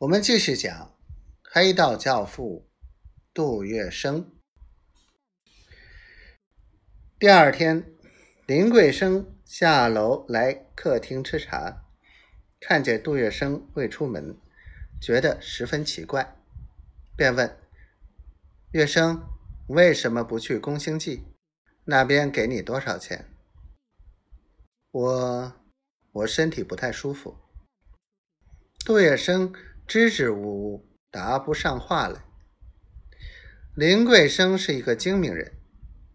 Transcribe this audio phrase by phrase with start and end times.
[0.00, 0.96] 我们继续讲
[1.42, 2.66] 黑道教父
[3.34, 4.24] 杜月笙。
[7.18, 7.84] 第二天，
[8.46, 11.84] 林桂生下楼来客厅吃茶，
[12.58, 14.38] 看见杜月笙未出门，
[15.02, 16.34] 觉得十分奇怪，
[17.14, 17.58] 便问
[18.72, 19.20] ：“月笙，
[19.66, 21.24] 为什么不去宫星记？
[21.84, 23.28] 那边给你多少钱？”
[24.92, 25.52] 我，
[26.12, 27.36] 我身体不太舒服。
[28.82, 29.54] 杜月笙
[29.90, 32.22] 支支吾吾，答不上话来。
[33.74, 35.54] 林桂生是一个精明人，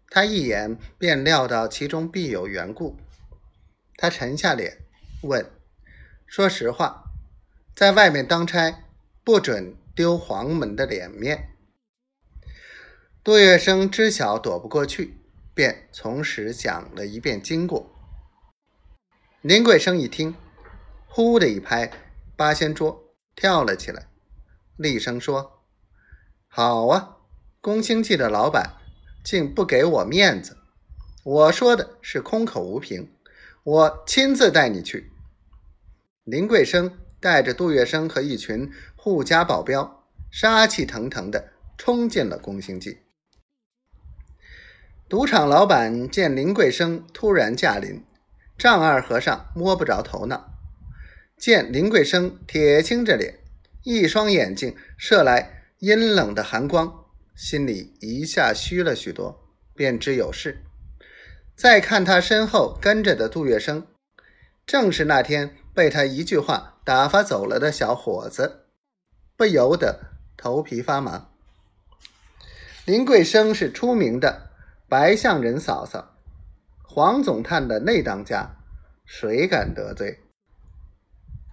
[0.08, 2.96] 他一眼便料到其中必有缘故。
[3.98, 4.78] 他沉下脸
[5.24, 5.52] 问
[6.26, 7.04] ：“说实话，
[7.76, 8.86] 在外面当差，
[9.26, 11.50] 不准丢黄门的脸面。”
[13.26, 15.18] 杜月笙知晓躲不过去，
[15.54, 17.94] 便从实讲了一遍经过。
[19.42, 20.34] 林桂生一听，
[21.10, 21.92] 呼的一拍
[22.38, 23.05] 八仙桌，
[23.36, 24.08] 跳了起来，
[24.78, 25.64] 厉声说
[26.48, 27.18] ：“好啊，
[27.60, 28.76] 宫星记的老板
[29.24, 30.58] 竟不给我面子！
[31.24, 33.12] 我说的是空口无凭，
[33.64, 35.12] 我亲自带你去。”
[36.24, 43.00] 林桂生带着杜月笙和一群护家保镖，杀气腾腾的冲进了宫星记。
[45.08, 48.04] 赌场老板见林桂生突然驾临。
[48.58, 50.55] 丈二和尚摸不着头脑，
[51.38, 53.40] 见林桂生铁青着脸，
[53.84, 57.06] 一双眼睛射来阴冷的寒光，
[57.36, 60.64] 心里一下虚了许多，便知有事。
[61.56, 63.84] 再看他身后跟着的杜月笙，
[64.66, 68.66] 正是那天被他一句话打发走了的小伙子，
[69.38, 71.30] 不由得头皮发麻。
[72.86, 74.52] 林桂生是出名的
[74.88, 76.18] 白象人嫂嫂。
[76.82, 78.56] 黄总探的内当家，
[79.06, 80.25] 谁敢得罪？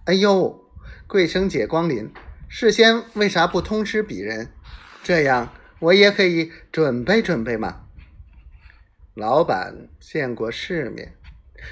[0.05, 0.69] 哎呦，
[1.07, 2.11] 桂生姐光临，
[2.49, 4.51] 事先为啥不通知鄙人？
[5.01, 7.85] 这样我也可以准备准备嘛。
[9.13, 11.15] 老板见过世面，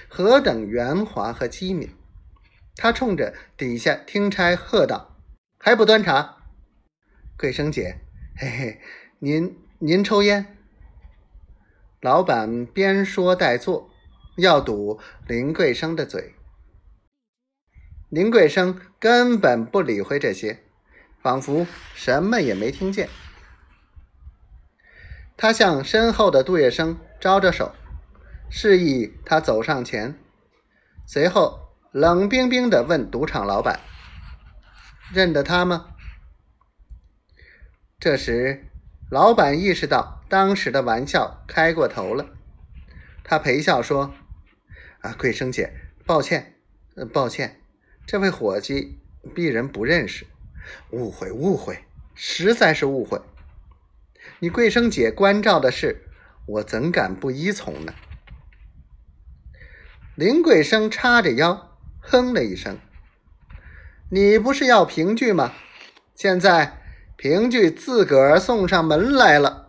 [0.07, 1.93] 何等圆滑和机敏？
[2.77, 5.17] 他冲着底下听差喝道
[5.59, 6.37] ：“还不端茶？”
[7.37, 7.99] 桂生姐，
[8.37, 8.81] 嘿嘿，
[9.19, 10.57] 您您抽烟？
[11.99, 13.89] 老板边说带做，
[14.37, 16.35] 要堵林桂生的嘴。
[18.11, 20.59] 林桂生根本不理会这些，
[21.23, 23.07] 仿佛什么也没听见。
[25.37, 27.73] 他向身后的杜月笙招着手，
[28.49, 30.19] 示意他走上前，
[31.07, 33.79] 随后冷冰冰的问赌场老板
[35.13, 35.95] ：“认得他吗？”
[37.97, 38.67] 这时。
[39.09, 42.29] 老板意识到当时的玩笑开过头了，
[43.25, 44.13] 他陪笑说
[45.03, 45.73] ：“啊，桂生姐，
[46.05, 46.55] 抱歉，
[47.11, 47.60] 抱歉，
[48.11, 48.99] 这位伙计
[49.33, 50.25] 鄙人不认识，
[50.89, 53.21] 误会，误会，实在是误会。
[54.39, 56.09] 你桂生姐关照的事，
[56.45, 57.93] 我怎敢不依从呢？”
[60.15, 62.77] 林桂生叉着腰，哼了一声
[64.11, 65.53] ：“你不是要凭据吗？
[66.13, 66.79] 现在。”
[67.15, 69.60] 评剧自个儿送上门来了。